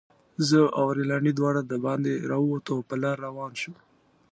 زه 0.47 0.59
او 0.79 0.85
رینالډي 0.97 1.31
دواړه 1.35 1.61
دباندې 1.71 2.13
راووتو، 2.31 2.71
او 2.75 2.81
په 2.89 2.95
لاره 3.01 3.21
روان 3.27 3.51
شوو. 3.61 3.79